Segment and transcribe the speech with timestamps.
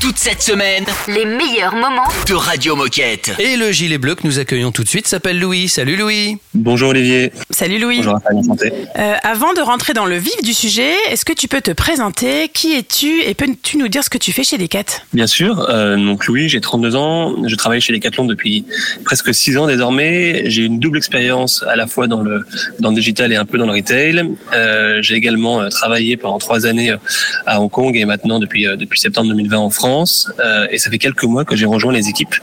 [0.00, 3.32] Toute cette semaine, Les meilleurs moments de Radio Moquette.
[3.38, 5.68] Et le gilet bleu que nous accueillons tout de suite s'appelle Louis.
[5.68, 6.38] Salut Louis.
[6.54, 7.32] Bonjour Olivier.
[7.50, 7.98] Salut Louis.
[7.98, 8.72] Bonjour Raphaël, enchanté.
[8.98, 12.48] Euh, avant de rentrer dans le vif du sujet, est-ce que tu peux te présenter
[12.48, 14.84] Qui es-tu et peux-tu nous dire ce que tu fais chez Decat?
[15.12, 18.64] Bien sûr, euh, donc Louis, j'ai 32 ans, je travaille chez Decathlon depuis
[19.04, 20.44] presque 6 ans désormais.
[20.46, 22.46] J'ai une double expérience à la fois dans le
[22.78, 24.24] dans le digital et un peu dans le retail.
[24.54, 26.94] Euh, j'ai également euh, travaillé pendant 3 années
[27.44, 29.89] à Hong Kong et maintenant depuis euh, depuis septembre 2020 en France.
[30.38, 32.34] Euh, et ça fait quelques mois que j'ai rejoint les équipes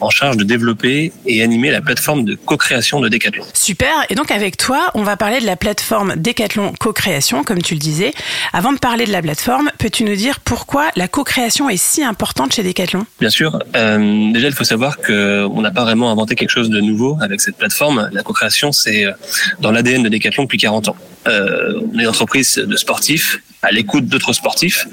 [0.00, 3.44] en charge de développer et animer la plateforme de co-création de Decathlon.
[3.52, 3.94] Super.
[4.10, 7.80] Et donc avec toi, on va parler de la plateforme Decathlon Co-création, comme tu le
[7.80, 8.12] disais.
[8.52, 12.54] Avant de parler de la plateforme, peux-tu nous dire pourquoi la co-création est si importante
[12.54, 13.06] chez Decathlon?
[13.20, 13.58] Bien sûr.
[13.74, 17.18] Euh, déjà, il faut savoir que on n'a pas vraiment inventé quelque chose de nouveau
[17.20, 18.08] avec cette plateforme.
[18.12, 19.12] La co-création, c'est euh,
[19.60, 20.96] dans l'ADN de Decathlon depuis 40 ans.
[21.28, 24.86] Euh, on est une entreprise de sportifs à l'écoute d'autres sportifs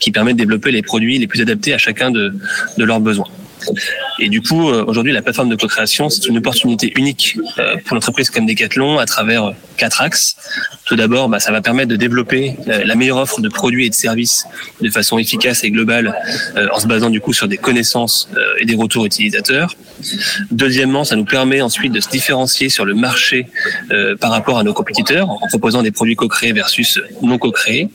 [0.00, 2.34] qui permet de développer les produits les plus adaptés à chacun de,
[2.76, 3.28] de leurs besoins.
[4.18, 7.94] Et du coup, euh, aujourd'hui, la plateforme de co-création, c'est une opportunité unique euh, pour
[7.94, 10.36] l'entreprise comme Decathlon à travers euh, quatre axes.
[10.86, 13.94] Tout d'abord, bah, ça va permettre de développer la meilleure offre de produits et de
[13.94, 14.46] services
[14.80, 16.14] de façon efficace et globale
[16.72, 18.28] en se basant du coup sur des connaissances
[18.58, 19.76] et des retours utilisateurs.
[20.50, 23.46] Deuxièmement, ça nous permet ensuite de se différencier sur le marché
[24.18, 27.88] par rapport à nos compétiteurs en proposant des produits co-créés versus non co-créés.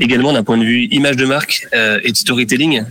[0.00, 2.82] Également d'un point de vue image de marque et de storytelling,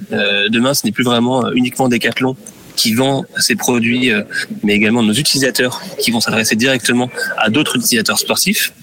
[0.49, 2.35] demain ce n'est plus vraiment euh, uniquement Decathlon
[2.75, 4.23] qui vend ces produits, euh,
[4.63, 8.73] mais également nos utilisateurs qui vont s'adresser directement à d'autres utilisateurs sportifs.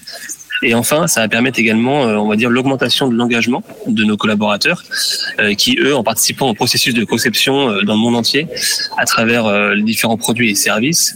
[0.62, 4.16] Et enfin, ça va permettre également, euh, on va dire, l'augmentation de l'engagement de nos
[4.16, 4.82] collaborateurs,
[5.38, 8.48] euh, qui eux, en participant au processus de conception euh, dans le monde entier,
[8.98, 11.14] à travers les différents produits et services,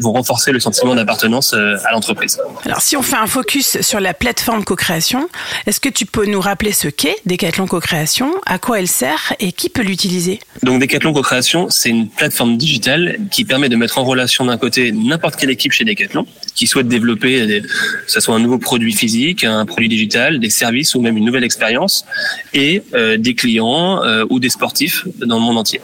[0.00, 2.38] vont renforcer le sentiment d'appartenance à l'entreprise.
[2.64, 5.28] Alors si on fait un focus sur la plateforme co-création,
[5.66, 9.52] est-ce que tu peux nous rappeler ce qu'est Decathlon Co-création, à quoi elle sert et
[9.52, 10.40] qui peut l'utiliser?
[10.62, 14.92] Donc Decathlon Co-création, c'est une plateforme digitale qui permet de mettre en relation d'un côté
[14.92, 17.68] n'importe quelle équipe chez Decathlon qui souhaite développer, des- que
[18.06, 21.44] ce soit un nouveau produit physique, un produit digital, des services ou même une nouvelle
[21.44, 22.04] expérience,
[22.54, 25.80] et euh, des clients euh, ou des sportifs dans le monde entier.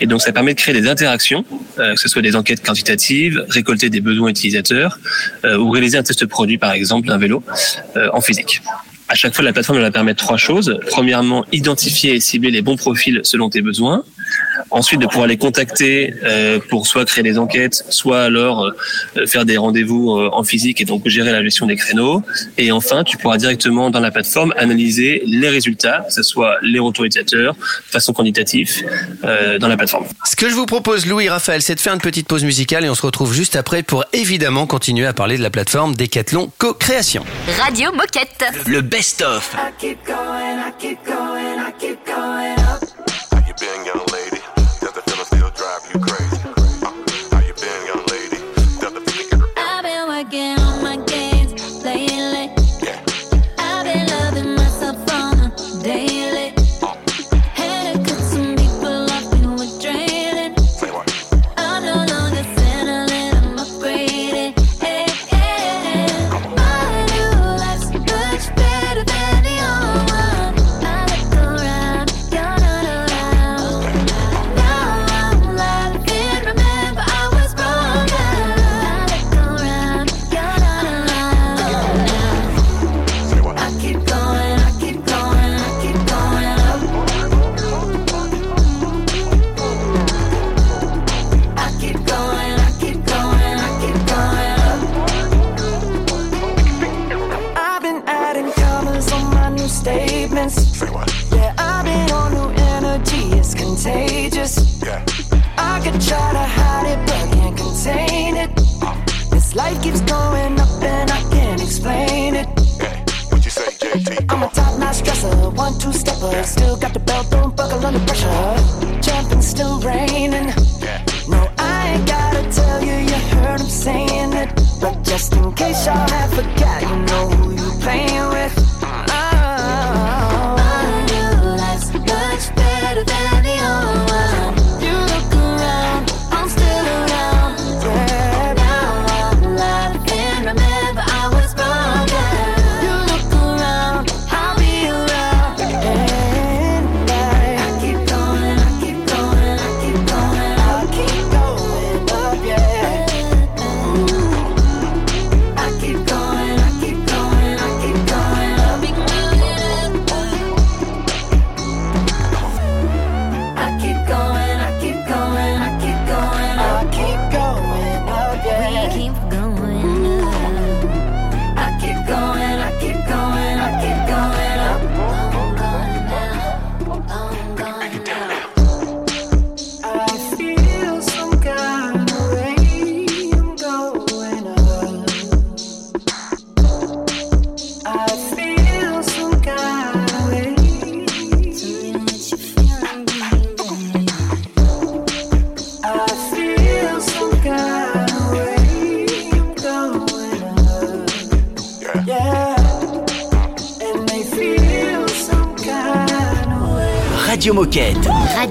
[0.00, 1.44] Et donc ça permet de créer des interactions,
[1.78, 4.98] euh, que ce soit des enquêtes quantitatives, récolter des besoins utilisateurs
[5.44, 7.42] ou réaliser un test produit par exemple d'un vélo
[8.12, 8.60] en physique.
[9.08, 10.78] À chaque fois, la plateforme va permettre trois choses.
[10.90, 14.02] Premièrement, identifier et cibler les bons profils selon tes besoins.
[14.70, 19.44] Ensuite, de pouvoir les contacter euh, pour soit créer des enquêtes, soit alors euh, faire
[19.44, 22.22] des rendez-vous euh, en physique et donc gérer la gestion des créneaux.
[22.58, 26.80] Et enfin, tu pourras directement dans la plateforme analyser les résultats, que ce soit les
[26.80, 28.84] retours utilisateurs, de façon quantitative,
[29.24, 30.06] euh, dans la plateforme.
[30.24, 32.84] Ce que je vous propose, Louis et Raphaël, c'est de faire une petite pause musicale
[32.84, 36.50] et on se retrouve juste après pour évidemment continuer à parler de la plateforme Decathlon
[36.58, 37.24] Co-création.
[37.60, 38.44] Radio Moquette.
[38.66, 39.54] Le best-of.
[39.54, 42.82] I keep going, I keep going, I keep going up.
[43.30, 44.40] How you been, young lady?
[44.80, 46.25] Does the feeling still drive you crazy?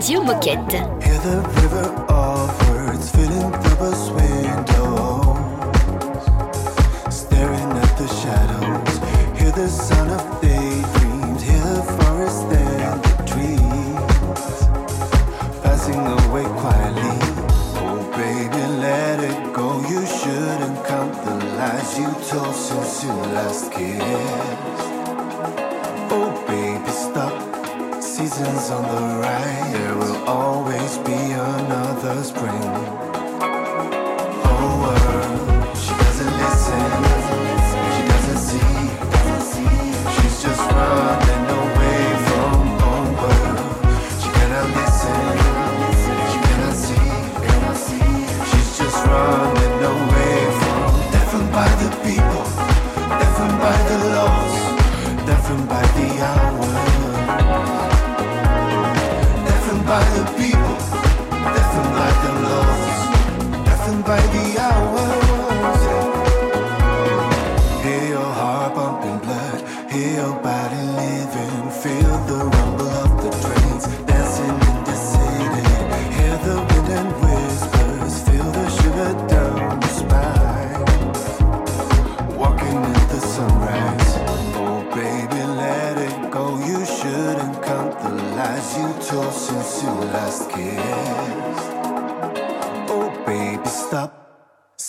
[0.05, 1.94] Radio Moquette.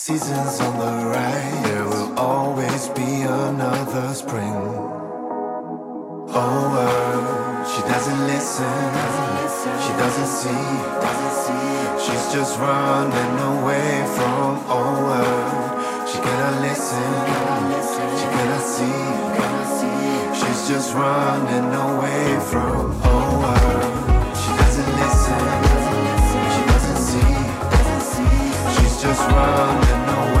[0.07, 4.55] Seasons on the right, there will always be another spring.
[6.31, 8.71] Oh, world, she doesn't listen,
[9.83, 10.63] she doesn't see,
[11.99, 17.11] she's just running away from all world, She cannot listen,
[18.15, 19.03] she cannot see,
[20.39, 24.16] she's just running away from all world.
[29.07, 30.36] just running away.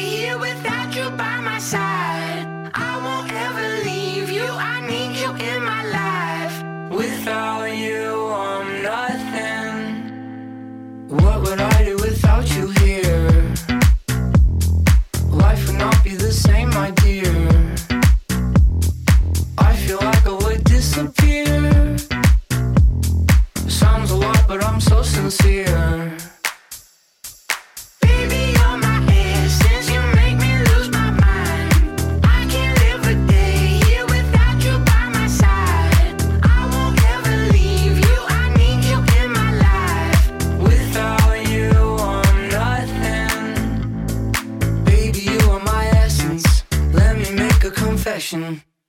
[0.00, 2.46] here without you by my side.
[2.74, 4.46] I won't ever leave you.
[4.72, 6.56] I need you in my life.
[6.90, 8.06] Without you,
[8.48, 9.76] I'm nothing.
[11.08, 13.54] What would I do without you here?
[15.44, 17.34] Life would not be the same, my dear.
[19.58, 21.96] I feel like I would disappear.
[23.68, 25.89] Sounds a lot, but I'm so sincere.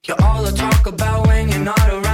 [0.08, 2.11] You're all I talk about when you're not around.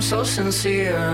[0.00, 1.12] I'm so sincere.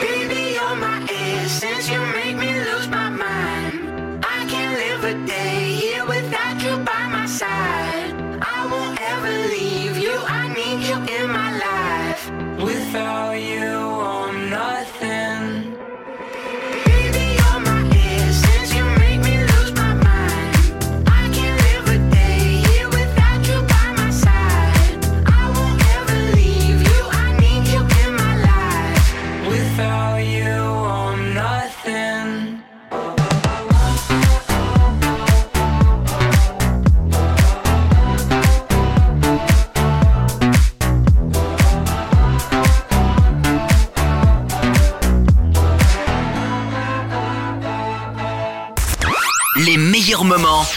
[0.00, 1.88] Baby, you're my essence.
[1.90, 4.24] You make me lose my mind.
[4.24, 7.77] I can't live a day here without you by my side.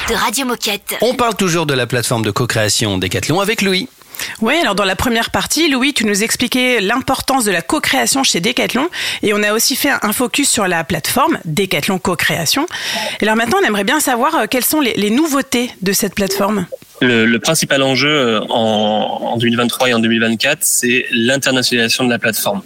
[0.08, 0.96] De Radio Moquette.
[1.02, 3.90] On parle toujours de la plateforme de co-création Decathlon avec Louis.
[4.42, 8.40] Oui, alors dans la première partie, Louis, tu nous expliquais l'importance de la co-création chez
[8.40, 8.88] Decathlon
[9.24, 12.68] et on a aussi fait un focus sur la plateforme Decathlon Co-création.
[13.20, 16.16] Et alors maintenant, on aimerait bien savoir euh, quelles sont les, les nouveautés de cette
[16.16, 16.68] plateforme?
[17.02, 22.20] Le, le principal enjeu euh, en, en 2023 et en 2024, c'est l'internationalisation de la
[22.20, 22.62] plateforme.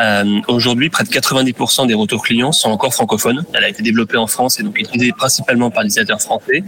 [0.00, 3.44] Euh, Aujourd'hui, près de 90% des retours clients sont encore francophones.
[3.52, 6.62] Elle a été développée en France et donc utilisée principalement par les utilisateurs français.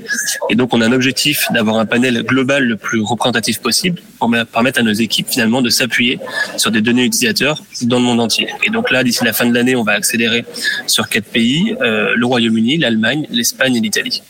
[0.50, 4.28] Et donc, on a un objectif d'avoir un panel global le plus représentatif possible pour
[4.28, 6.18] me- permettre à nos équipes finalement de s'appuyer
[6.56, 8.48] sur des données utilisateurs dans le monde entier.
[8.64, 10.44] Et donc là, d'ici la fin de l'année, on va accélérer
[10.88, 14.22] sur quatre pays euh, le Royaume-Uni, l'Allemagne, l'Espagne et l'Italie.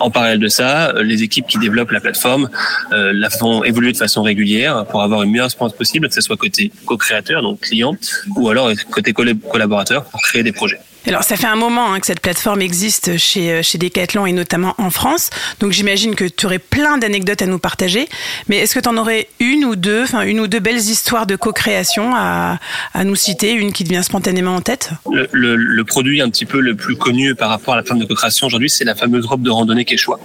[0.00, 2.48] En parallèle de ça, euh, les équipes qui développent la plateforme
[2.92, 6.20] euh, la font évoluer de façon régulière pour avoir une meilleure expérience possible, que ce
[6.20, 7.96] soit côté co-créateur, donc client,
[8.36, 10.80] ou alors côté collab- collaborateur pour créer des projets.
[11.06, 14.32] Alors ça fait un moment hein, que cette plateforme existe chez, euh, chez Decathlon et
[14.32, 15.30] notamment en France.
[15.60, 18.08] Donc j'imagine que tu aurais plein d'anecdotes à nous partager.
[18.48, 21.26] Mais est-ce que tu en aurais une ou deux, enfin une ou deux belles histoires
[21.26, 22.58] de co-création à,
[22.94, 24.90] à nous citer, une qui te vient spontanément en tête?
[25.32, 28.46] Le, produit un petit peu le plus connu par rapport à la plateforme de co-création
[28.46, 30.20] aujourd'hui, c'est la fameuse robe de randonnée Quechua.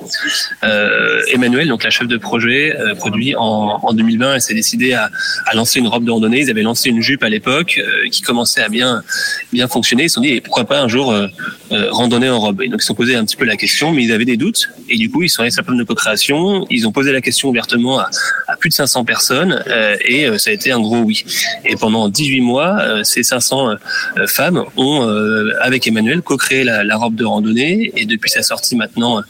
[0.64, 4.94] Euh, Emmanuel, donc la chef de projet, euh, produit en, en 2020, elle s'est décidée
[4.94, 5.10] à,
[5.46, 6.42] à lancer une robe de randonnée.
[6.42, 9.04] Ils avaient lancé une jupe à l'époque euh, qui commençait à bien
[9.52, 10.04] bien fonctionner.
[10.04, 11.28] Ils se sont dit, pourquoi pas un jour euh,
[11.72, 14.12] euh, randonner en robe ils se sont posé un petit peu la question, mais ils
[14.12, 14.70] avaient des doutes.
[14.90, 16.66] Et du coup, ils sont allés sur la plateforme de co-création.
[16.70, 18.10] Ils ont posé la question ouvertement à,
[18.60, 21.24] plus de 500 personnes euh, et euh, ça a été un gros oui.
[21.66, 25.08] Et pendant 18 mois, euh, ces 500 euh, femmes ont,
[25.62, 27.92] avec Emmanuel, co-créé la, la robe de randonnée.
[27.96, 29.22] Et depuis sa sortie maintenant,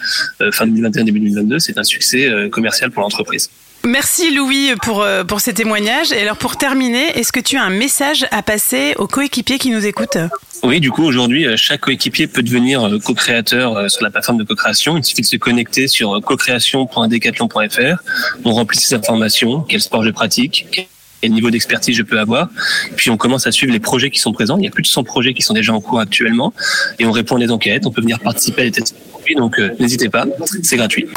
[0.51, 3.49] fin 2021, début 2022, c'est un succès commercial pour l'entreprise.
[3.85, 6.11] Merci Louis pour, euh, pour ces témoignages.
[6.11, 9.69] Et alors pour terminer, est-ce que tu as un message à passer aux coéquipiers qui
[9.69, 10.17] nous écoutent?
[10.63, 14.43] Oui, du coup, aujourd'hui, euh, chaque coéquipier peut devenir euh, co-créateur sur la plateforme de
[14.43, 14.97] co-création.
[14.97, 18.03] Il suffit de se connecter sur co-création.decathlon.fr.
[18.43, 20.89] On remplit ses informations, quel sport je pratique,
[21.21, 22.49] quel niveau d'expertise je peux avoir.
[22.95, 24.57] Puis on commence à suivre les projets qui sont présents.
[24.57, 26.53] Il y a plus de 100 projets qui sont déjà en cours actuellement.
[26.99, 27.85] Et on répond à des enquêtes.
[27.85, 28.95] On peut venir participer à des tests.
[29.35, 30.25] Donc euh, n'hésitez pas,
[30.63, 31.07] c'est gratuit.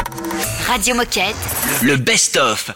[0.67, 1.35] Radio Moquette.
[1.81, 2.71] Le best-of.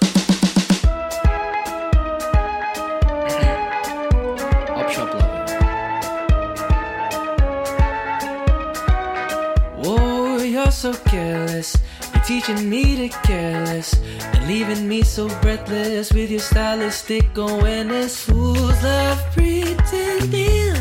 [9.88, 11.78] Oh, you're so careless.
[12.26, 13.94] Teaching me to careless
[14.34, 18.26] and leaving me so breathless with your stylistic awareness.
[18.26, 20.74] Fools love pretending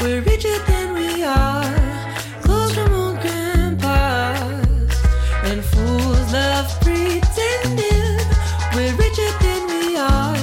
[0.00, 1.62] we're richer than we are.
[2.40, 5.04] Clothes from old grandpas.
[5.44, 8.16] And fools love pretending
[8.74, 10.36] we're richer than we are.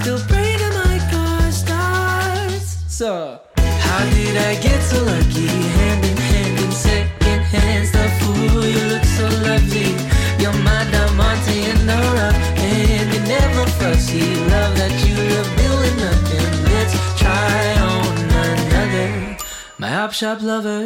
[0.00, 1.52] Still pray my car.
[2.88, 5.87] So, how did I get so lucky?
[13.92, 14.20] Fussy.
[14.54, 16.50] Love that you love doing nothing.
[16.72, 17.60] Let's try
[17.92, 18.14] on
[18.44, 19.36] another.
[19.78, 20.84] My op shop lover.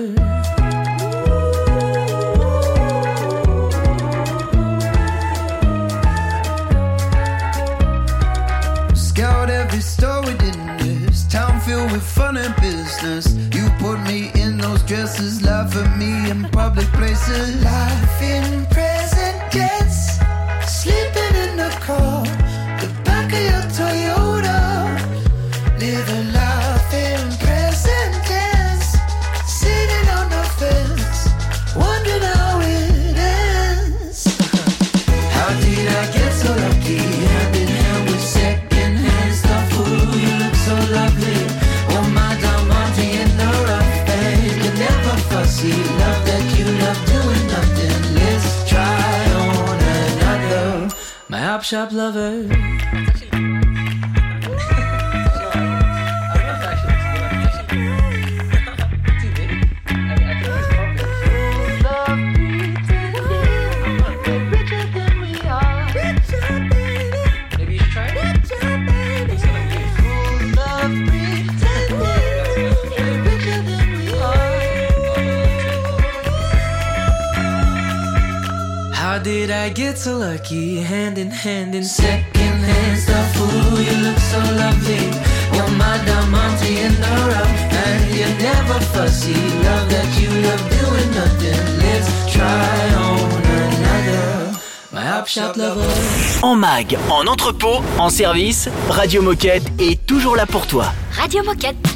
[8.94, 13.24] Scout every store within this town filled with fun and business.
[13.56, 17.62] You put me in those dresses, laugh at me in public places.
[17.64, 18.21] Life
[51.62, 53.11] Chop Shop Lover.
[79.62, 83.36] I get so lucky, hand in hand in secondhand stuff.
[83.40, 85.04] Ooh, you look so lovely.
[85.54, 89.34] You're my diamante in the rough, and you're never fussy.
[89.62, 91.62] Love that you love doing nothing.
[91.78, 94.58] Let's try on another.
[94.90, 95.86] My Hop Shop Lover.
[96.42, 100.92] En mag, en entrepôt, en service, Radio Moquette est toujours là pour toi.
[101.16, 101.91] Radio Moquette.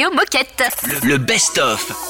[0.00, 0.64] Radio Moquette.
[1.02, 2.09] Le, le best-of.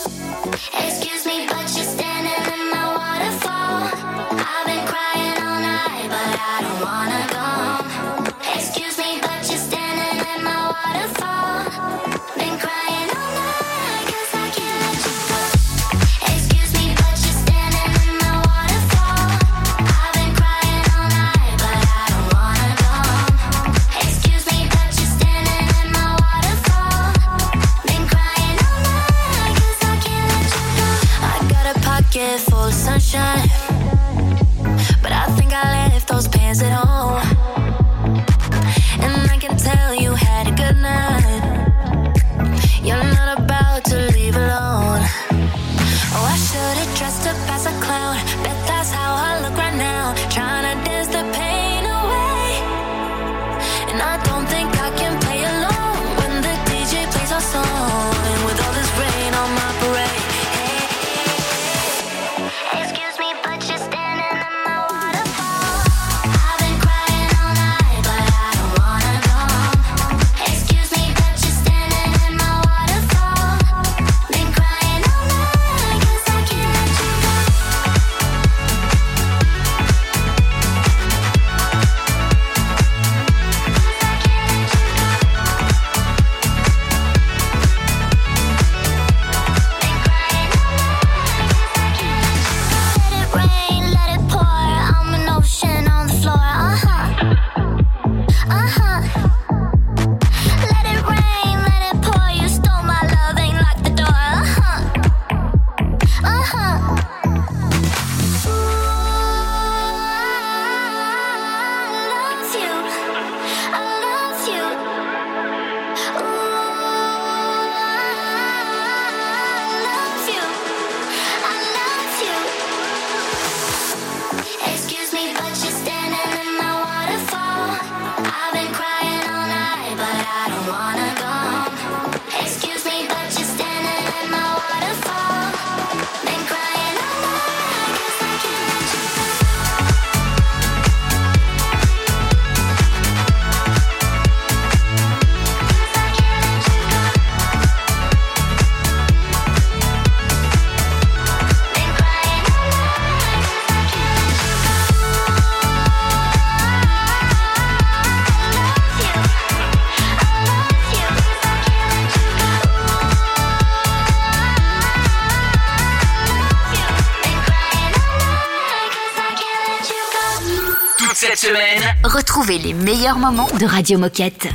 [173.10, 174.46] Meilleurs moments de Radio Moquette.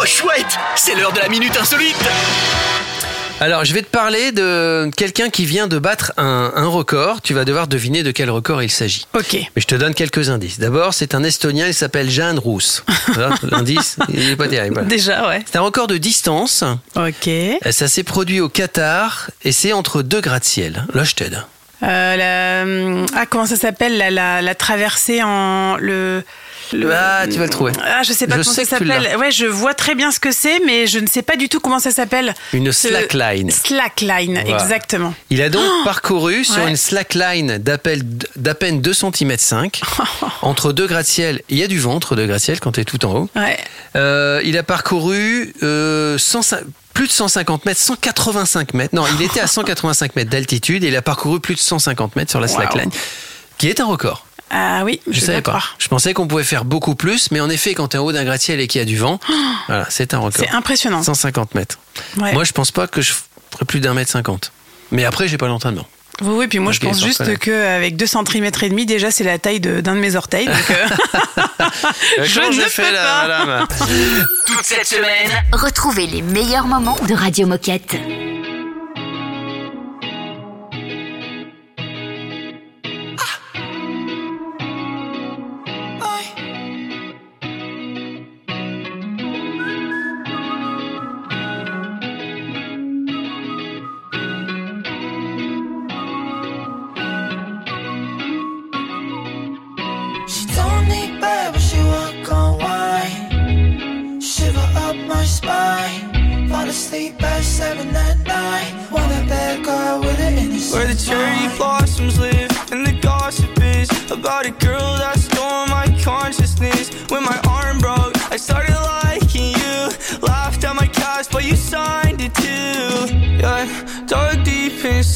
[0.00, 1.96] oh chouette, c'est l'heure de la minute insolite.
[3.40, 7.22] Alors, je vais te parler de quelqu'un qui vient de battre un, un record.
[7.22, 9.08] Tu vas devoir deviner de quel record il s'agit.
[9.14, 9.32] Ok.
[9.32, 10.60] Mais je te donne quelques indices.
[10.60, 12.84] D'abord, c'est un Estonien, il s'appelle Jeanne Rousse.
[13.50, 14.74] L'indice, il n'est pas terrible.
[14.74, 14.88] voilà.
[14.88, 15.42] Déjà, ouais.
[15.50, 16.62] C'est un record de distance.
[16.94, 17.28] Ok.
[17.70, 20.86] Ça s'est produit au Qatar et c'est entre deux gratte-ciel.
[20.94, 21.42] Là, je t'aide.
[21.82, 26.22] Euh, la, hum, ah, comment ça s'appelle la, la, la traversée en le.
[26.72, 27.72] le- Ah, tu vas le trouver.
[27.82, 29.16] Ah, je sais pas Je comment sais ça s'appelle.
[29.18, 31.58] Ouais, je vois très bien ce que c'est, mais je ne sais pas du tout
[31.58, 32.34] comment ça s'appelle.
[32.52, 33.50] Une Ce- slackline.
[33.50, 34.62] Slackline, Voilà.
[34.62, 35.14] exactement.
[35.30, 36.70] Il a donc parcouru sur Oh Ouais.
[36.70, 38.02] une slackline d'appel-
[38.36, 39.80] d'à peine 2 cm 5
[40.42, 41.40] entre deux gratte-ciel.
[41.48, 43.30] Il y a du vent entre deux gratte-ciel quand tu es tout en haut.
[43.36, 43.56] Ouais.
[43.96, 46.60] Euh, il a parcouru euh, 105
[46.94, 48.94] plus de 150 mètres, 185 mètres.
[48.94, 52.30] Non, il était à 185 mètres d'altitude et il a parcouru plus de 150 mètres
[52.30, 52.54] sur la Wow.
[52.54, 52.90] slackline,
[53.58, 54.26] qui est un record.
[54.52, 55.62] Ah oui, Je je, savais pas.
[55.78, 58.10] Je pensais qu'on pouvait faire beaucoup plus, mais en effet, quand tu es en haut
[58.12, 59.20] d'un gratte-ciel et qu'il y a du vent,
[59.68, 60.44] voilà, c'est un record.
[60.44, 61.02] C'est impressionnant.
[61.04, 61.78] 150 mètres.
[62.16, 62.32] Ouais.
[62.32, 64.50] Moi, je pense pas que je ferais plus d'un mètre cinquante.
[64.90, 65.86] Mais après, j'ai pas l'entraînement.
[66.22, 69.38] Oui, oui, puis moi je pense juste qu'avec 2 cm et demi, déjà c'est la
[69.38, 70.46] taille de- d'un de mes orteils.
[70.46, 70.86] Donc, euh,
[72.24, 73.44] je ne peux là, pas.
[73.46, 73.66] madame?
[74.46, 77.96] Toute cette semaine, Retrouvez les meilleurs moments de Radio Moquette.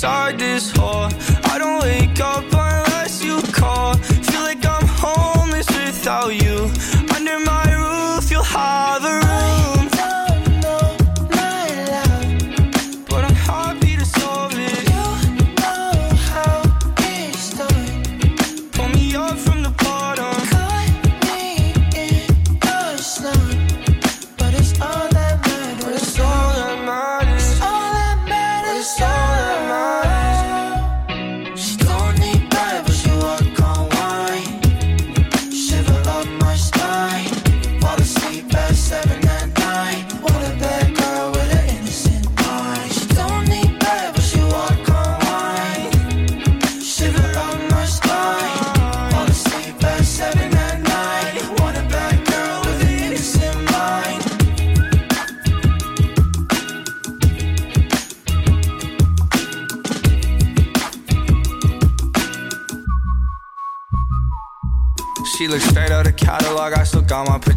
[0.04, 0.83] start this whole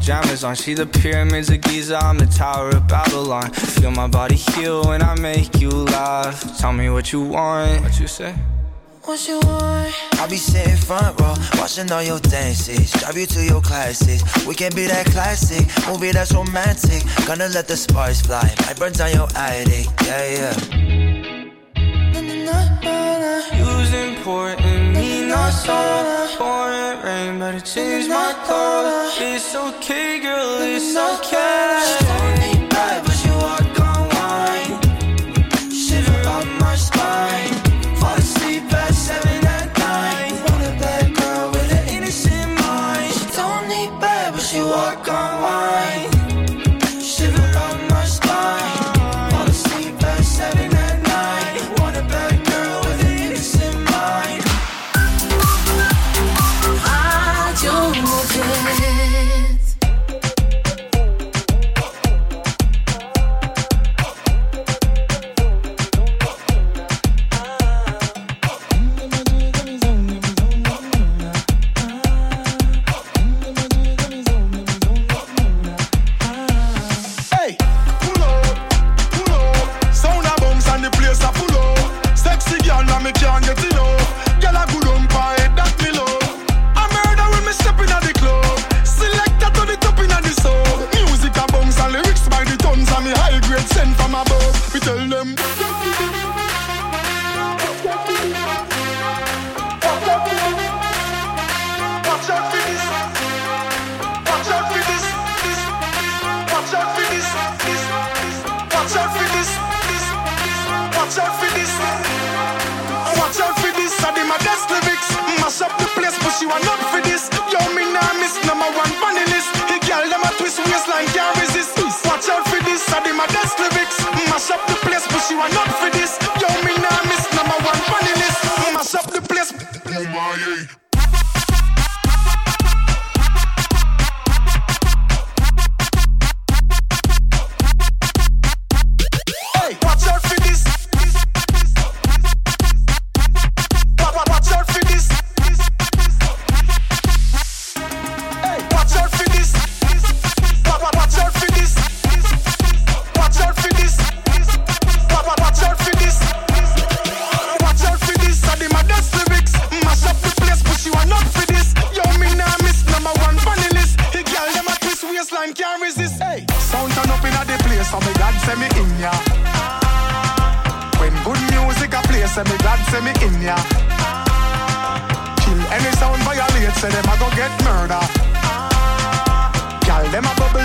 [0.07, 0.55] pajamas on.
[0.55, 3.51] See the pyramids of Giza, I'm the Tower of Babylon.
[3.51, 6.57] Feel my body heal when I make you laugh.
[6.57, 7.81] Tell me what you want.
[7.83, 8.33] What you say?
[9.03, 9.93] What you want?
[10.13, 12.91] I'll be sitting front row, watching all your dances.
[12.93, 14.23] Drive you to your classes.
[14.45, 17.03] We can be that classic movie that's romantic.
[17.25, 18.49] Gonna let the sparks fly.
[18.65, 19.87] Might burn down your attic.
[20.05, 20.87] Yeah, yeah.
[23.59, 24.66] You's important,
[25.47, 26.27] my soda.
[26.37, 29.09] Pouring rain, but it changed my color.
[29.19, 32.56] It's okay, girl, it's okay.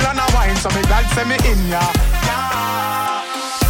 [0.06, 1.82] and a wine, so me glad say me in ya.
[2.26, 3.22] Yeah.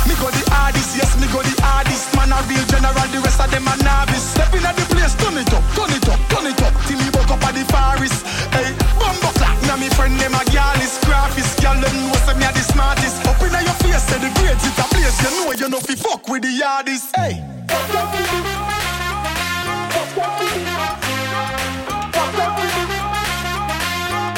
[0.07, 2.11] Me go the hardest, yes, me go the hardest.
[2.17, 4.35] Man a real general, the rest of them a novice.
[4.35, 6.75] Step in at the place, turn it up, turn it up, turn it up.
[6.87, 8.27] Till me woke up at the forest.
[8.51, 9.57] Hey, bumbo clap.
[9.67, 11.63] Now me friend them a gal is graphist.
[11.63, 13.23] Gal them know say me a the smartest.
[13.27, 15.17] Up inna your face, say the grades it a place.
[15.23, 17.15] You know you know fi fuck with the hardest.
[17.17, 17.41] Hey.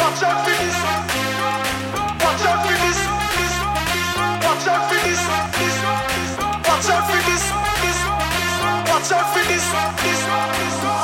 [0.04, 0.53] Watch out
[9.04, 9.68] Watch out for this.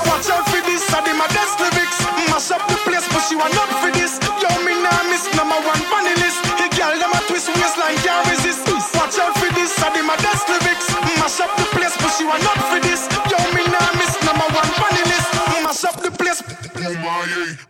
[0.08, 0.88] Watch out for this.
[0.88, 2.00] I did my desk lyrics.
[2.32, 4.16] Mash up the place, but she want up for this.
[4.40, 6.40] Yo, me nah miss number one funny list.
[6.56, 8.64] He girl them a twist waistline, can't resist.
[8.96, 9.76] Watch out for this.
[9.84, 10.88] I did my desk lyrics.
[11.20, 13.04] Mash up the place, but she want up for this.
[13.28, 15.28] Yo, me nah miss number one funny list.
[15.60, 16.40] Mash up the place.
[16.40, 17.69] Oh my, yeah.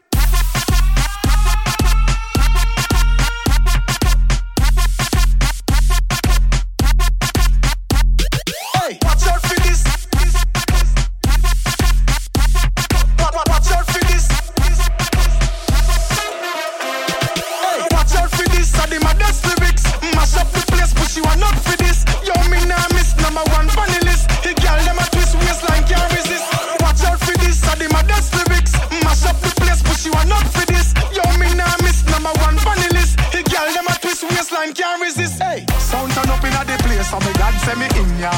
[37.01, 38.33] place, so me God send me in ya.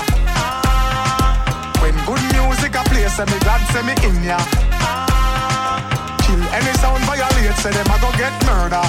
[1.83, 4.38] When good music a play, so me God send me in ya.
[6.22, 8.85] Kill any sound violate, say them a go get murder.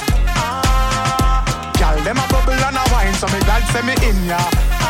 [1.78, 4.83] Gyal them a bubble and a wine, so me God send me in ya.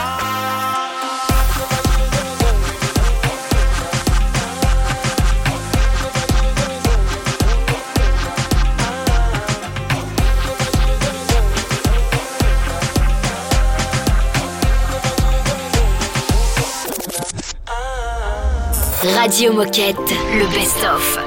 [19.34, 21.23] Radio Moquette, le best-of.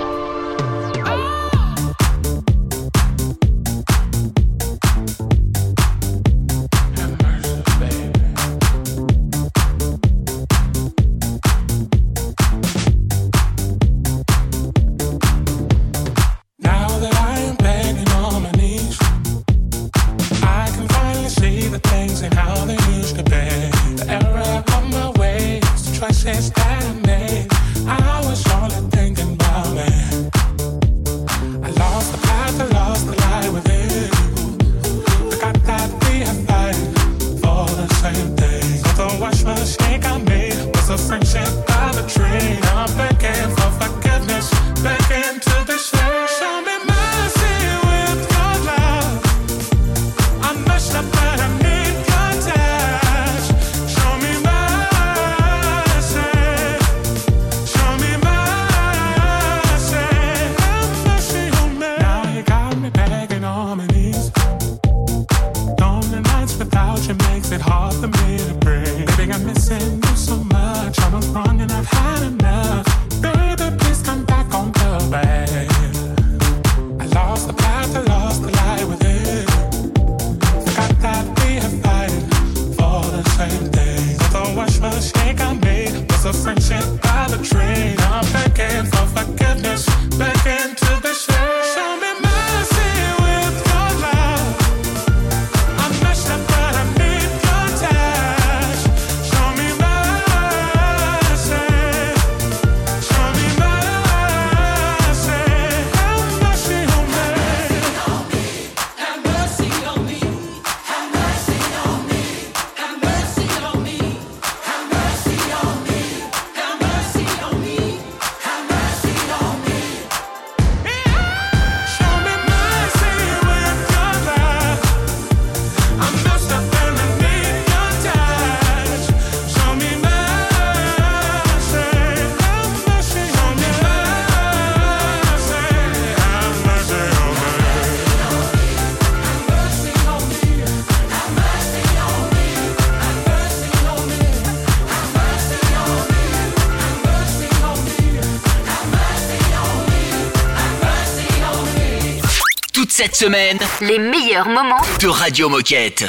[153.16, 156.04] Semaine, Les meilleurs moments de Radio Moquette.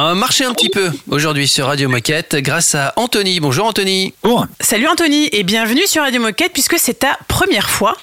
[0.00, 3.40] On va marcher un petit peu aujourd'hui sur Radio Moquette grâce à Anthony.
[3.40, 4.14] Bonjour Anthony.
[4.60, 7.96] Salut Anthony et bienvenue sur Radio Moquette puisque c'est ta première fois.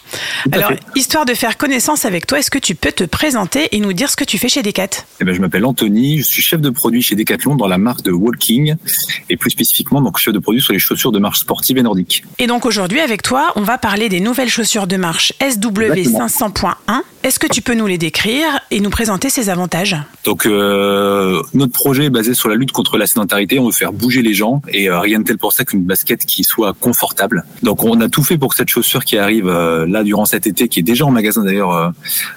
[0.52, 3.94] Alors, histoire de faire connaissance avec toi, est-ce que tu peux te présenter et nous
[3.94, 4.90] dire ce que tu fais chez Decat
[5.22, 8.02] Eh ben, je m'appelle Anthony, je suis chef de produit chez Decathlon dans la marque
[8.02, 8.76] de Walking
[9.30, 12.26] et plus spécifiquement donc chef de produit sur les chaussures de marche sportive et nordique.
[12.40, 16.74] Et donc aujourd'hui avec toi, on va parler des nouvelles chaussures de marche SW500.1.
[17.24, 19.96] Est-ce que tu peux nous les décrire et nous présenter ses avantages?
[20.26, 23.94] Donc euh, notre projet est basé sur la lutte contre la sédentarité, on veut faire
[23.94, 27.46] bouger les gens et euh, rien de tel pour ça qu'une basket qui soit confortable.
[27.62, 30.48] Donc on a tout fait pour que cette chaussure qui arrive euh, là durant cet
[30.48, 31.94] été, qui est déjà en magasin d'ailleurs,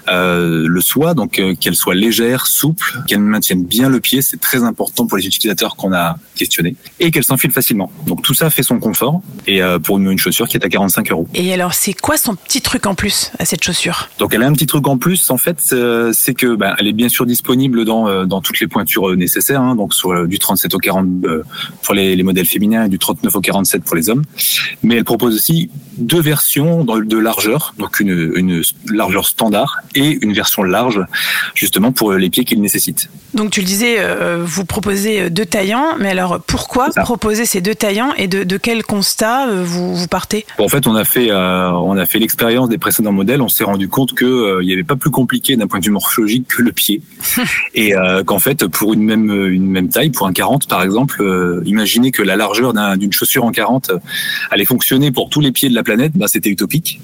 [0.07, 4.61] euh, le soit, donc qu'elle soit légère, souple, qu'elle maintienne bien le pied, c'est très
[4.61, 7.91] important pour les utilisateurs qu'on a questionnés, et qu'elle s'enfile facilement.
[8.05, 10.69] Donc tout ça fait son confort et euh, pour une, une chaussure qui est à
[10.69, 11.27] 45 euros.
[11.33, 14.09] Et alors c'est quoi son petit truc en plus à cette chaussure?
[14.19, 15.57] Donc elle a un petit truc en plus en fait,
[16.13, 19.61] c'est que ben, elle est bien sûr disponible dans dans toutes les pointures euh, nécessaires,
[19.61, 21.43] hein, donc sur euh, du 37 au 40 euh,
[21.83, 24.23] pour les, les modèles féminins et du 39 au 47 pour les hommes.
[24.83, 28.61] Mais elle propose aussi deux versions de largeur, donc une, une
[28.91, 31.01] largeur standard et une version large,
[31.55, 33.09] justement pour euh, les pieds qu'il nécessite.
[33.33, 37.61] Donc tu le disais, euh, vous proposez euh, deux taillants, mais alors pourquoi proposer ces
[37.61, 40.45] deux taillants et de, de quel constat euh, vous, vous partez?
[40.57, 43.41] Bon, en fait, on a fait, euh, on a fait l'expérience des précédents modèles.
[43.41, 45.85] On s'est rendu compte que euh, il n'y avait pas plus compliqué d'un point de
[45.85, 47.01] vue morphologique que le pied,
[47.75, 51.21] et euh, qu'en fait, pour une même une même taille, pour un 40 par exemple,
[51.21, 53.97] euh, imaginez que la largeur d'un- d'une chaussure en 40 euh,
[54.51, 57.01] allait fonctionner pour tous les pieds de la planète, bah, c'était utopique.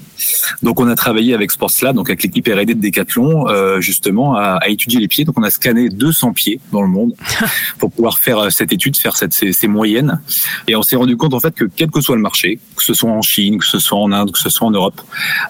[0.62, 4.58] Donc, on a travaillé avec Sportslab, donc avec l'équipe R&D de Decathlon, euh, justement à,
[4.62, 5.24] à étudier les pieds.
[5.24, 7.12] Donc, on a scanné 200 pieds dans le monde
[7.78, 10.20] pour pouvoir faire euh, cette étude, faire cette, ces, ces moyennes.
[10.68, 12.94] Et on s'est rendu compte en fait que quel que soit le marché, que ce
[12.94, 15.00] soit en Chine, que ce soit en Inde, que ce soit en Europe,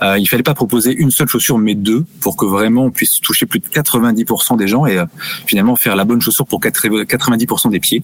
[0.03, 3.21] euh, il fallait pas proposer une seule chaussure mais deux pour que vraiment on puisse
[3.21, 5.05] toucher plus de 90% des gens et euh,
[5.47, 8.02] finalement faire la bonne chaussure pour 90% des pieds.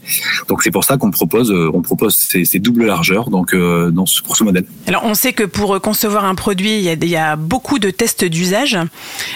[0.48, 3.90] Donc c'est pour ça qu'on propose, euh, on propose ces, ces doubles largeurs donc euh,
[3.90, 4.64] dans ce- pour ce modèle.
[4.86, 7.36] Alors on sait que pour euh, concevoir un produit, il y a, il y a
[7.36, 8.78] beaucoup de tests d'usage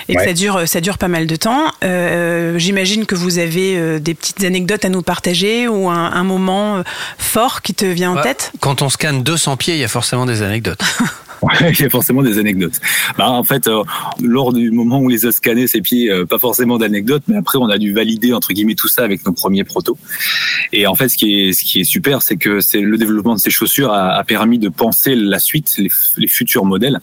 [0.08, 0.26] et que Ouais.
[0.26, 1.64] ça dure, ça dure pas mal de temps.
[1.84, 6.82] Euh, J'imagine que vous avez des petites anecdotes à nous partager ou un, un moment
[7.18, 8.52] fort qui te vient en Ouais, tête?
[8.60, 10.82] Quand on scanne 200 pieds, il y a forcément des anecdotes.
[11.70, 12.80] Il y a forcément des anecdotes.
[13.18, 13.82] Bah, en fait, euh,
[14.22, 17.58] lors du moment où les a scannés, ces pieds, euh, pas forcément d'anecdotes, mais après,
[17.58, 19.98] on a dû valider, entre guillemets, tout ça avec nos premiers protos.
[20.72, 23.34] Et en fait, ce qui est, ce qui est super, c'est que c'est le développement
[23.34, 27.00] de ces chaussures a, permis de penser la suite, les, futurs modèles,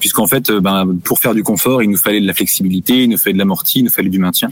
[0.00, 3.10] puisqu'en fait, euh, ben, pour faire du confort, il nous fallait de la flexibilité, il
[3.10, 4.50] nous fallait de l'amorti, il nous fallait du maintien.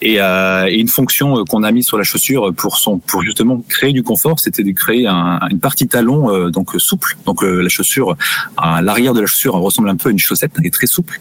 [0.00, 3.92] Et, euh, une fonction qu'on a mis sur la chaussure pour son, pour justement créer
[3.92, 7.16] du confort, c'était de créer un- une partie talon donc souple.
[7.26, 8.16] Donc la chaussure,
[8.82, 11.20] l'arrière de la chaussure ressemble un peu à une chaussette, elle est très souple.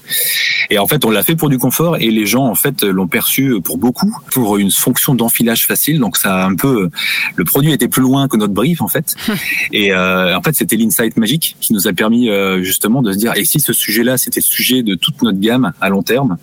[0.70, 3.08] Et en fait, on l'a fait pour du confort et les gens en fait l'ont
[3.08, 6.00] perçu pour beaucoup pour une fonction d'enfilage facile.
[6.00, 6.90] Donc ça a un peu,
[7.36, 9.16] le produit était plus loin que notre brief en fait.
[9.72, 13.18] Et euh, en fait, c'était l'insight magique qui nous a permis euh, justement de se
[13.18, 16.38] dire et si ce sujet-là, c'était le sujet de toute notre gamme à long terme.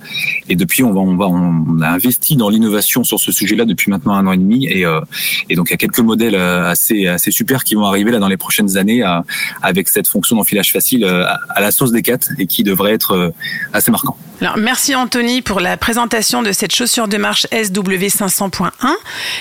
[0.49, 3.91] Et depuis, on va, on va, on a investi dans l'innovation sur ce sujet-là depuis
[3.91, 4.67] maintenant un an et demi.
[4.67, 5.01] Et, euh,
[5.49, 8.19] et donc, il y a quelques modèles euh, assez, assez super qui vont arriver là
[8.19, 9.21] dans les prochaines années euh,
[9.63, 13.13] avec cette fonction d'enfilage facile euh, à- la sauce des 4 et qui devrait être
[13.13, 13.31] euh,
[13.73, 14.17] assez marquant.
[14.41, 18.69] Alors, merci Anthony pour la présentation de cette chaussure de marche SW500.1.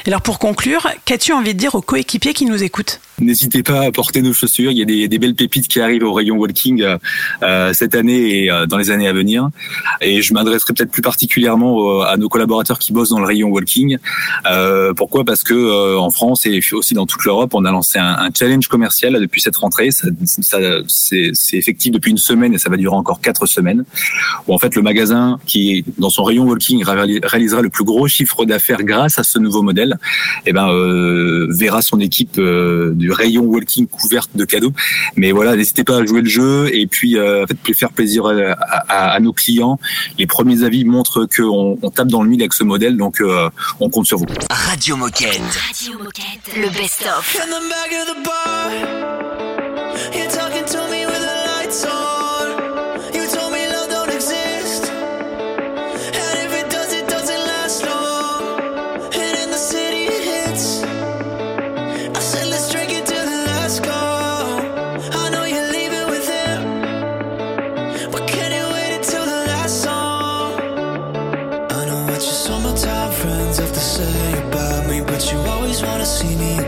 [0.05, 3.01] Et Alors pour conclure, qu'as-tu envie de dire aux coéquipiers qui nous écoutent?
[3.19, 4.71] N'hésitez pas à porter nos chaussures.
[4.71, 6.97] Il y a des, belles pépites qui arrivent au rayon walking euh,
[7.43, 9.49] euh, cette année et euh, dans les années à venir.
[10.01, 13.97] Et je m'adresserai peut-être plus particulièrement à nos collaborateurs qui bossent dans le rayon walking.
[14.97, 15.23] Pourquoi?
[15.23, 19.19] Parce que en France et aussi dans toute l'Europe, on a lancé un, challenge commercial
[19.19, 19.89] depuis cette rentrée.
[19.91, 23.85] Ça, c'est effectif depuis une semaine et ça va durer encore quatre semaines.
[24.47, 28.07] Où en fait le magasin qui dans son rayon walking réali- réalisera le plus gros
[28.07, 29.93] chiffre d'affaires grâce à ce nouveau modèle.
[30.45, 34.73] Et ben euh, verra son équipe euh, du rayon walking couverte de cadeaux.
[35.15, 37.45] Mais voilà, n'hésitez pas à jouer le jeu et puis euh,
[37.81, 38.33] faire plaisir à,
[38.97, 39.79] à- à nos clients.
[40.19, 43.49] Les premiers avis montrent qu'on on tape dans le mille avec ce modèle, donc euh,
[43.79, 44.25] on compte sur vous.
[44.49, 45.41] Radio Moquette.
[45.67, 47.25] Radio Moquette, le best-of.
[76.33, 76.64] me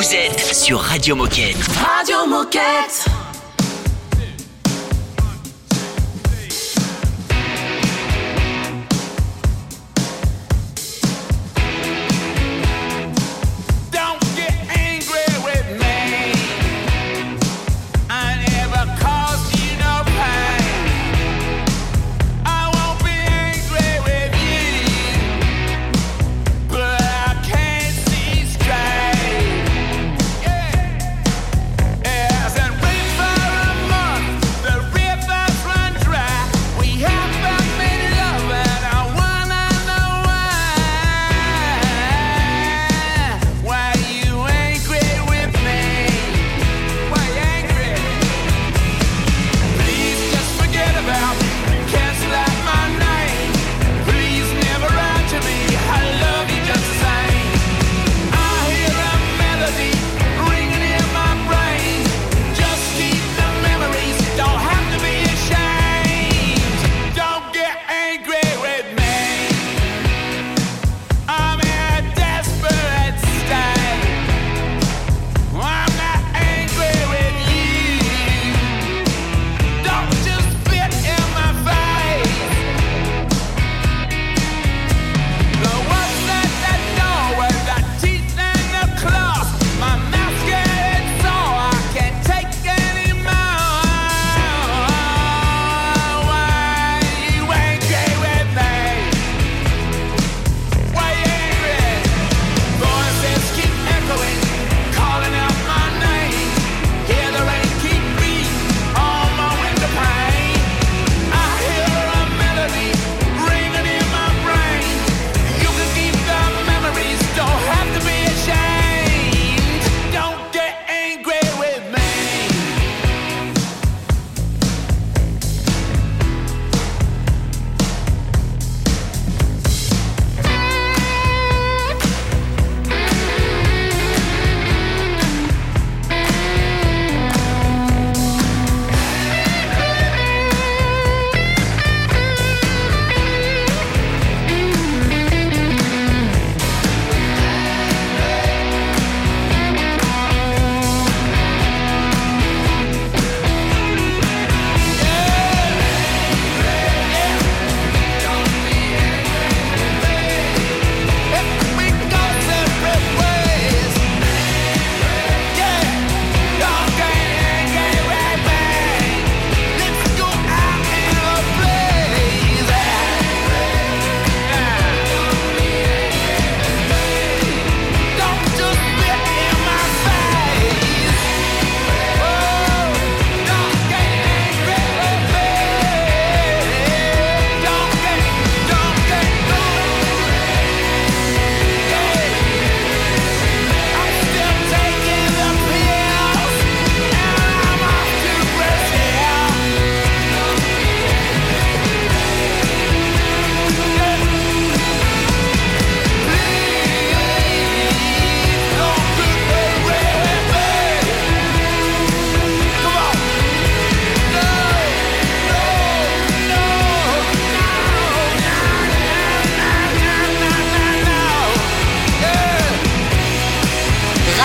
[0.00, 1.58] Vous êtes sur Radio Moquette.
[1.76, 3.04] Radio Moquette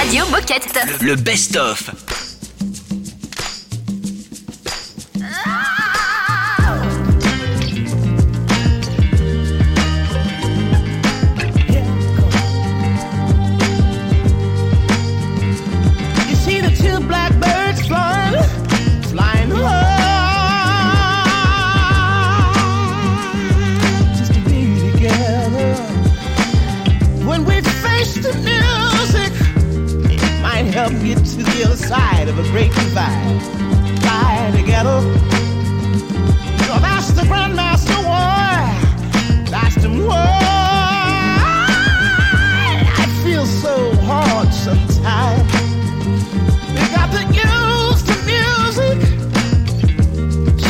[0.06, 0.80] Radio Moquette.
[1.02, 2.05] Le, le best-of.
[31.38, 33.42] to the other side of a great divide.
[34.00, 35.02] Fly together.
[36.66, 38.56] So that's the Grandmaster War.
[39.52, 40.16] master, the.
[43.02, 45.52] I feel so hard sometimes.
[46.72, 49.00] We got the use the music,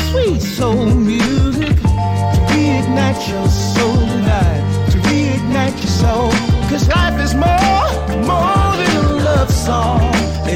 [0.09, 6.44] sweet soul music, to reignite your soul tonight, to reignite your soul.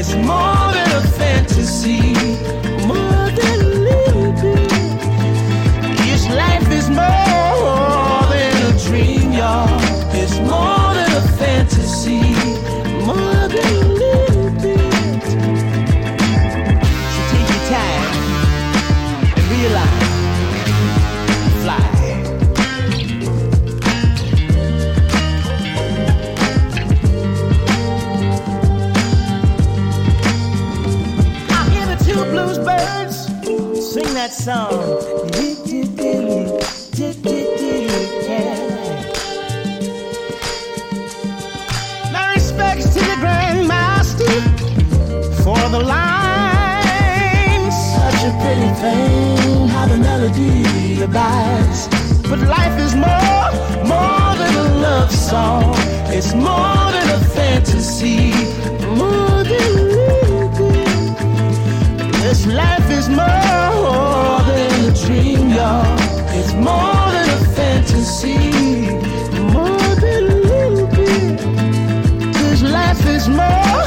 [0.00, 0.69] It's more
[48.80, 51.88] thing how the melody abides.
[52.28, 53.46] But life is more,
[53.92, 55.74] more than a love song.
[56.16, 58.32] It's more than a fantasy.
[59.00, 60.10] More than a.
[62.24, 65.98] This life is more than a dream, y'all.
[66.38, 68.40] It's more than a fantasy.
[69.56, 70.40] More than a.
[72.38, 73.82] This life is more,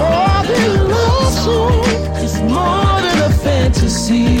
[0.00, 1.84] more than a love song.
[2.22, 4.35] It's more than a fantasy.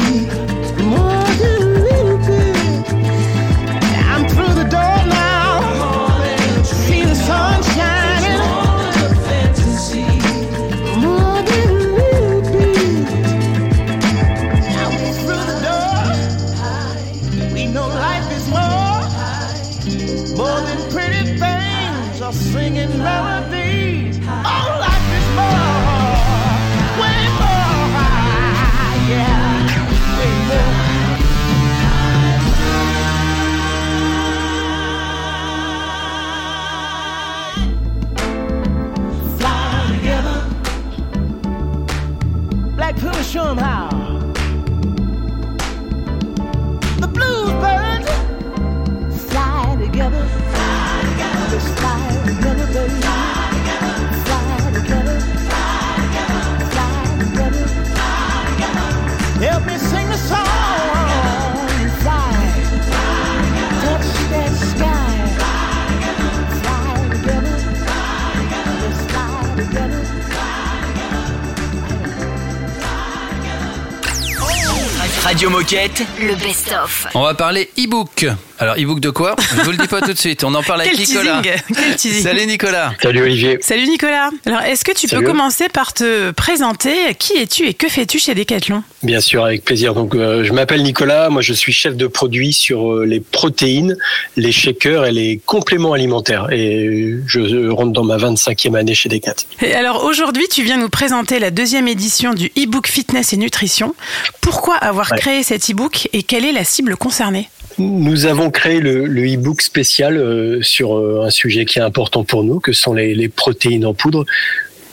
[75.36, 76.02] Radio Moquette.
[76.18, 77.08] Le best-of.
[77.12, 78.26] On va parler e-book.
[78.58, 80.42] Alors, e-book de quoi Je vous le dis pas tout de suite.
[80.42, 81.42] On en parle avec Quel Nicolas.
[81.42, 82.92] teasing Quel teasing Salut Nicolas.
[83.02, 83.58] Salut Olivier.
[83.60, 84.30] Salut Nicolas.
[84.46, 85.24] Alors, est-ce que tu Salut.
[85.24, 88.82] peux commencer par te présenter Qui es-tu et que fais-tu chez Decathlon?
[89.02, 89.92] Bien sûr, avec plaisir.
[89.92, 91.28] Donc, euh, je m'appelle Nicolas.
[91.28, 93.96] Moi, je suis chef de produit sur euh, les protéines,
[94.36, 96.48] les shakers et les compléments alimentaires.
[96.50, 99.34] Et je rentre dans ma 25e année chez Decat.
[99.60, 103.94] Et alors aujourd'hui, tu viens nous présenter la deuxième édition du e-book Fitness et Nutrition.
[104.40, 107.50] Pourquoi avoir créé cet e-book et quelle est la cible concernée?
[107.78, 112.42] Nous avons créé le, e-book spécial euh, sur euh, un sujet qui est important pour
[112.42, 114.24] nous, que sont les, protéines en poudre,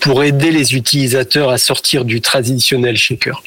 [0.02, 3.42] pour aider les utilisateurs à sortir du traditionnel shaker.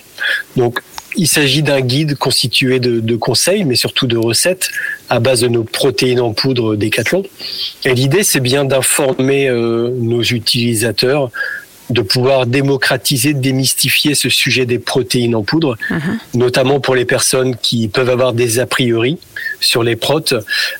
[0.56, 0.80] Donc,
[1.18, 4.70] il s'agit d'un guide constitué de, conseils, mais surtout de recettes
[5.08, 7.22] à base de nos protéines en poudre Décathlon.
[7.84, 11.30] Et l'idée, c'est bien d'informer euh, nos utilisateurs
[11.90, 15.76] de pouvoir démocratiser, démystifier ce sujet des protéines en poudre,
[16.34, 19.18] notamment pour les personnes qui peuvent avoir des a priori
[19.60, 20.34] sur les protes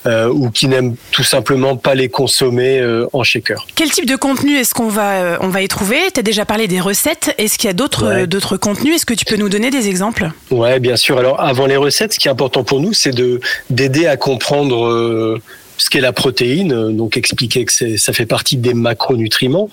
[0.05, 3.65] euh, ou qui n'aiment tout simplement pas les consommer euh, en shaker.
[3.75, 5.97] Quel type de contenu est-ce qu'on va, euh, on va y trouver?
[6.13, 7.33] Tu as déjà parlé des recettes.
[7.37, 8.27] Est-ce qu'il y a d'autres Ouais.
[8.27, 8.95] d'autres contenus?
[8.95, 10.29] Est-ce que tu peux nous donner des exemples?
[10.51, 11.17] Ouais, bien sûr.
[11.17, 13.39] Alors, avant les recettes, ce qui est important pour nous, c'est de
[13.69, 15.39] d'aider à comprendre
[15.77, 16.73] ce qu'est la protéine.
[16.73, 19.69] Euh, Donc, expliquer que ça fait partie des macronutriments.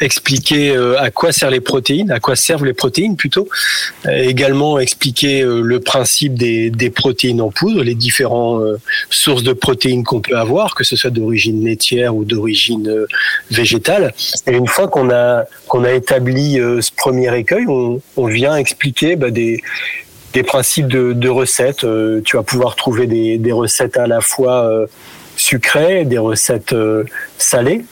[0.00, 3.48] Expliquer euh, à quoi servent les protéines, à quoi servent les protéines plutôt.
[4.06, 8.78] Euh, également, expliquer le principe des, protéines en poudre, les différentes
[9.10, 13.06] sources de protéines qu'on peut avoir, que ce soit d'origine laitière ou d'origine
[13.50, 14.14] végétale.
[14.46, 19.30] Et une fois qu'on a qu'on a établi ce premier écueil, on, vient expliquer bah,
[19.30, 19.60] des
[20.32, 21.86] des principes de, recettes.
[22.24, 24.86] Tu vas pouvoir trouver des, recettes à la fois
[25.40, 27.04] sucrées, des recettes euh,
[27.38, 27.84] salées.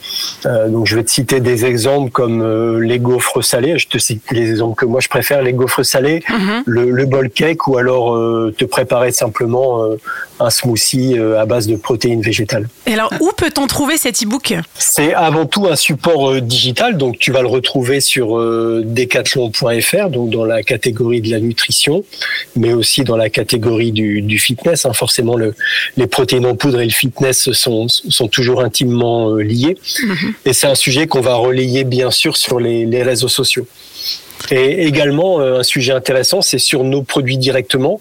[0.45, 3.79] Euh, donc je vais te citer des exemples comme euh, les gaufres salées.
[3.79, 6.23] Je te cite les exemples que moi je préfère, les gaufres salées,
[6.65, 8.15] le, le bol cake ou alors
[8.57, 9.85] te préparer simplement
[10.41, 12.69] un smoothie à base de protéines végétales.
[12.87, 14.55] Et alors, où peut-on trouver cet e-book?
[14.75, 18.37] C'est avant tout un support digital, donc tu vas le retrouver sur
[18.85, 22.05] decathlon.fr, donc dans la catégorie de la nutrition,
[22.57, 24.87] mais aussi dans la catégorie du, du fitness.
[24.87, 24.93] hein.
[24.93, 25.55] Forcément, le,
[25.97, 29.77] les protéines en poudre et le fitness sont, sont toujours intimement euh, liés.
[30.45, 33.67] Et c'est un sujet qu'on va relayer bien sûr sur les, les réseaux sociaux.
[34.51, 38.01] Et également, euh, un sujet intéressant, c'est sur nos produits directement.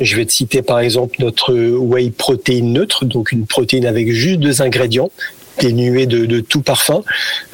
[0.00, 4.40] Je vais te citer par exemple notre whey protéine neutre, donc une protéine avec juste
[4.40, 5.10] deux ingrédients
[5.60, 7.02] dénué de, de tout parfum.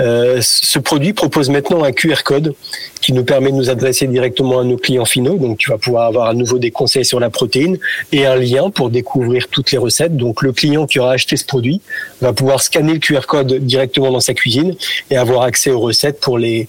[0.01, 2.55] Euh, ce produit propose maintenant un QR code
[3.01, 5.37] qui nous permet de nous adresser directement à nos clients finaux.
[5.37, 7.79] Donc, tu vas pouvoir avoir à nouveau des conseils sur la protéine
[8.13, 10.17] et un lien pour découvrir toutes les recettes.
[10.17, 11.81] Donc, le client qui aura acheté ce produit
[12.21, 14.75] va pouvoir scanner le QR code directement dans sa cuisine
[15.11, 16.69] et avoir accès aux recettes pour les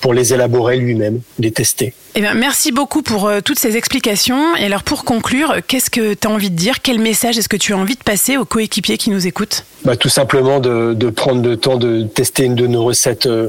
[0.00, 1.94] pour les élaborer lui-même, les tester.
[2.16, 4.54] Eh bien, merci beaucoup pour euh, toutes ces explications.
[4.56, 6.80] Et alors, pour conclure, qu'est-ce que tu as envie de dire?
[6.80, 9.64] Quel message est-ce que tu as envie de passer aux coéquipiers qui nous écoutent?
[9.84, 13.48] Bah, tout simplement de, de prendre le temps de tester une de nos recettes euh,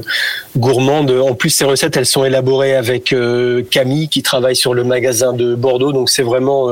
[0.56, 1.10] gourmandes.
[1.10, 5.32] En plus, ces recettes, elles sont élaborées avec euh, Camille qui travaille sur le magasin
[5.32, 5.92] de Bordeaux.
[5.92, 6.70] Donc, c'est vraiment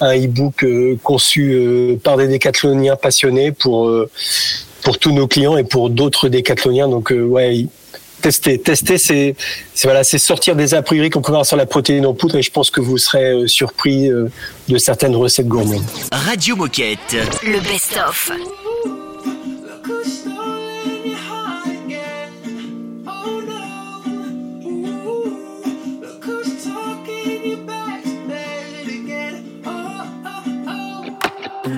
[0.00, 0.66] un e-book
[1.02, 3.90] conçu par des décathloniens passionnés pour,
[4.82, 6.88] pour tous nos clients et pour d'autres décathloniens.
[6.88, 7.66] Donc, euh, ouais,
[8.22, 9.36] tester, tester, c'est
[9.74, 12.36] c'est voilà, c'est sortir des a priori qu'on peut avoir sur la protéine en poudre.
[12.36, 14.28] Et je pense que vous serez euh, surpris euh,
[14.68, 15.84] de certaines recettes gourmandes.
[16.12, 17.16] Radio Moquette.
[17.42, 18.30] Le best-of.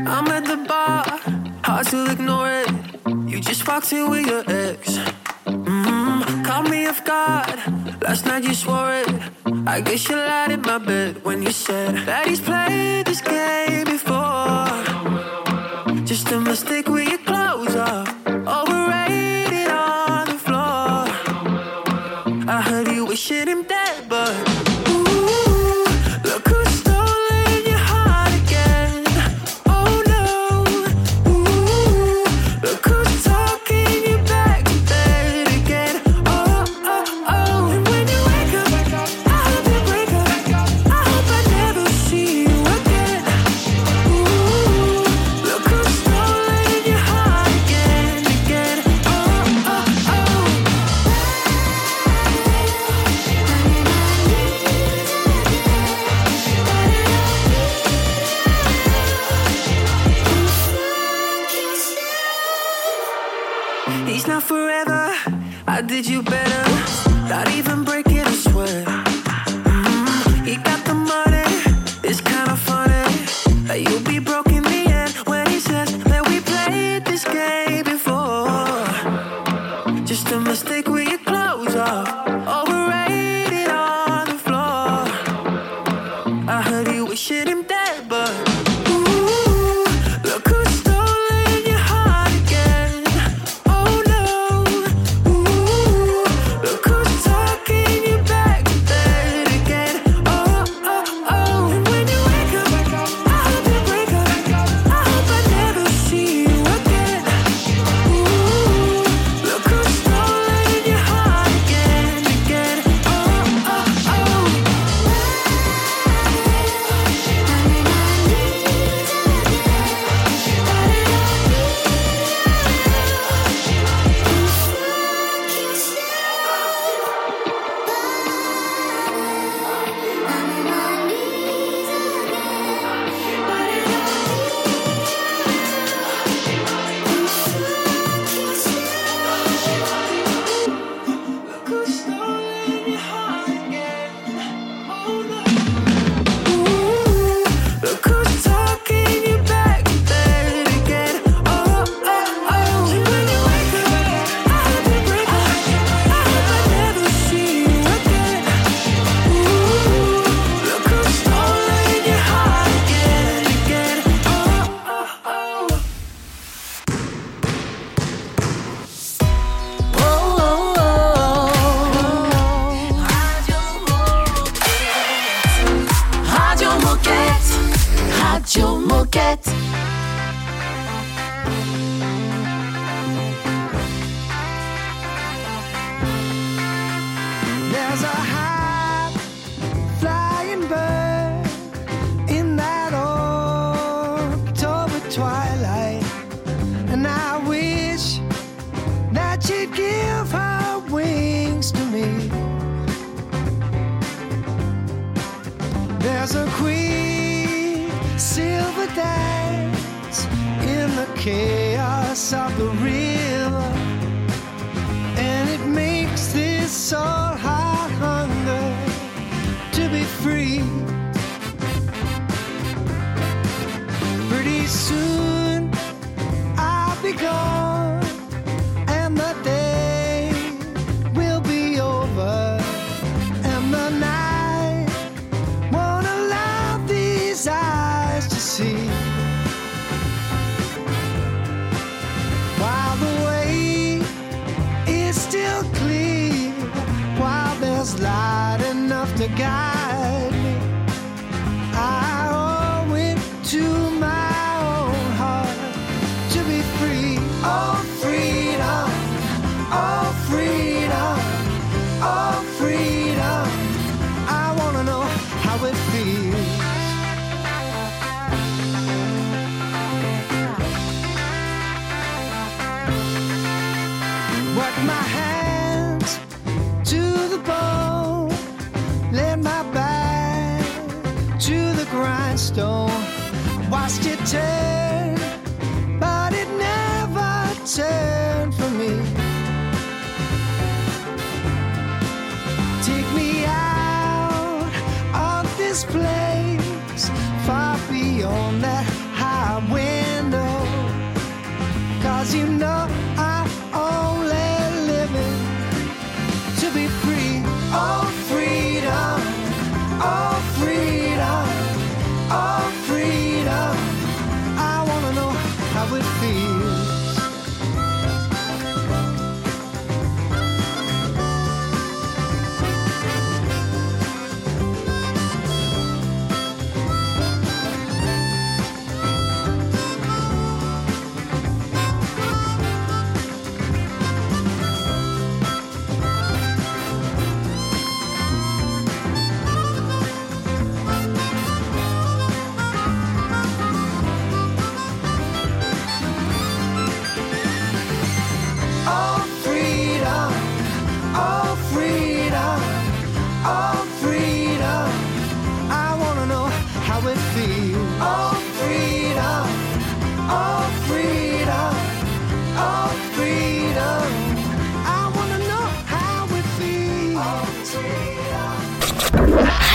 [0.06, 1.04] I'm at the bar,
[1.62, 2.68] hard to ignore it.
[3.26, 5.23] You just walked in with your ex.
[6.54, 7.58] Caught me off guard.
[8.00, 9.08] Last night you swore it.
[9.66, 13.86] I guess you lied in my bed when you said that he's played this game
[13.86, 14.70] before.
[16.06, 16.88] Just a mistake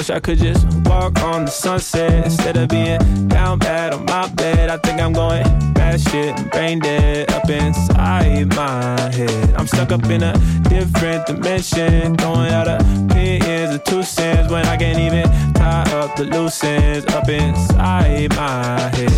[0.00, 4.26] Wish I could just walk on the sunset instead of being down bad on my
[4.30, 4.70] bed.
[4.70, 5.42] I think I'm going
[5.74, 9.54] bad shit, brain dead up inside my head.
[9.58, 10.32] I'm stuck up in a
[10.70, 16.24] different dimension, throwing out opinions of two cents when I can't even tie up the
[16.24, 19.12] loose ends up inside my head.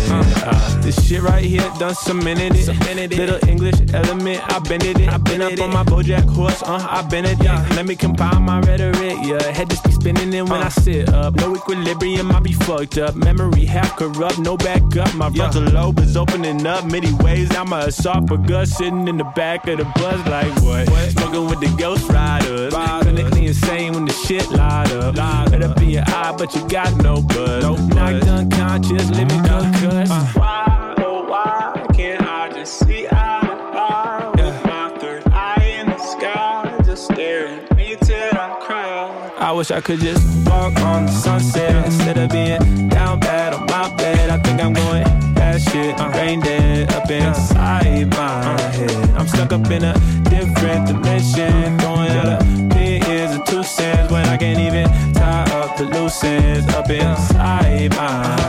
[0.45, 3.17] Uh, this shit right here done cemented it.
[3.17, 5.07] Little English element, I bended it.
[5.07, 7.41] I been up on my Bojack horse, uh, I been it.
[7.41, 7.65] Yeah.
[7.75, 9.41] Let me compile my rhetoric, yeah.
[9.51, 11.35] Head just be spinning in when I sit up.
[11.35, 13.15] No equilibrium, I be fucked up.
[13.15, 15.13] Memory half corrupt, no backup.
[15.15, 17.55] My frontal lobe is opening up many ways.
[17.55, 21.11] I'm a esophagus sitting in the back of the bus, like what?
[21.11, 22.73] Smoking with the ghost riders.
[22.73, 25.15] Clinically insane when the shit light up.
[25.51, 27.63] Let up in your eye, but you got no buzz.
[27.63, 30.35] Knocked unconscious, living concussed.
[30.37, 33.42] Why, oh why can't I just see eye
[39.63, 43.95] wish I could just walk on the sunset instead of being down bad on my
[43.95, 44.29] bed.
[44.29, 45.03] I think I'm going
[45.35, 49.09] bad shit, I'm brain dead up inside my head.
[49.11, 49.93] I'm stuck up in a
[50.29, 55.85] different dimension, throwing out opinions of two cents when I can't even tie up the
[55.85, 58.42] loose ends up inside my head.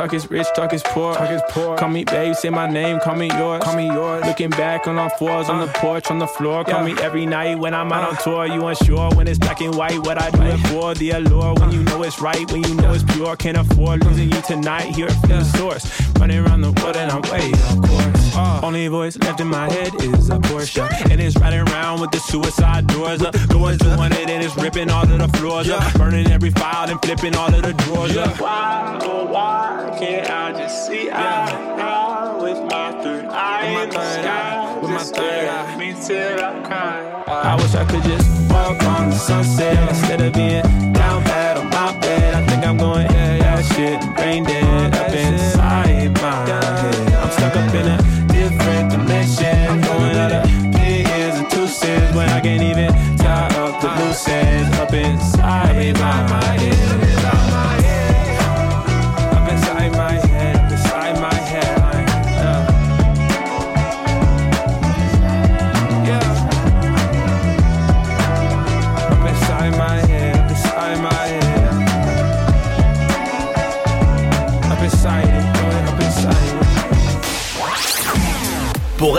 [0.00, 1.14] Talk is cheap, talk is rich, talk is poor.
[1.14, 1.76] Talk is poor.
[1.76, 3.62] Call me babe, say my name, call me yours.
[3.62, 4.24] Call me yours.
[4.24, 5.72] Looking back on our fours, on the uh.
[5.74, 6.64] porch, on the floor.
[6.64, 8.20] Call me every night when I'm out on uh.
[8.20, 8.46] tour.
[8.46, 10.94] You unsure when it's black and white, what I do it for.
[10.94, 13.36] The allure when you know it's right, when you know it's pure.
[13.36, 14.94] Can't afford losing you tonight.
[14.94, 15.84] Hear it from the source.
[16.18, 18.36] Running around the world and I'm way, of course.
[18.36, 18.60] Uh.
[18.62, 20.88] Only voice left in my head is a Porsche.
[21.10, 23.34] And it's riding around with the suicide doors up.
[23.48, 25.92] Going doing it and it's ripping all of the floors up.
[25.94, 28.40] Burning every file and flipping all of the drawers up.
[28.40, 33.90] Why, oh why can't I just see eye to eye with my third eye in
[33.90, 34.78] the sky?
[34.80, 35.76] With my third eye.
[35.76, 37.22] Me till I cry.
[37.26, 41.70] I wish I could just walk on the sunset instead of being down bad on
[41.70, 42.34] my bed.
[42.34, 44.69] I think I'm going yeah, yeah, shit, brain dead